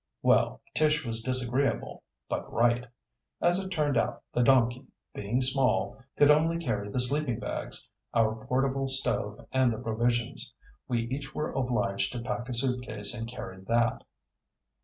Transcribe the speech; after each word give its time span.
Well, 0.23 0.61
Tish 0.73 1.05
was 1.05 1.21
disagreeable, 1.21 2.01
but 2.27 2.51
right. 2.51 2.87
As 3.39 3.63
it 3.63 3.69
turned 3.69 3.97
out 3.97 4.23
the 4.33 4.41
donkey, 4.41 4.87
being 5.13 5.41
small, 5.41 5.95
could 6.17 6.31
only 6.31 6.57
carry 6.57 6.89
the 6.89 6.99
sleeping 6.99 7.37
bags, 7.39 7.87
our 8.11 8.33
portable 8.47 8.87
stove 8.87 9.45
and 9.51 9.71
the 9.71 9.77
provisions. 9.77 10.55
We 10.87 11.01
each 11.03 11.35
were 11.35 11.51
obliged 11.51 12.13
to 12.13 12.19
pack 12.23 12.49
a 12.49 12.53
suitcase 12.55 13.13
and 13.13 13.27
carry 13.27 13.61
that. 13.65 14.03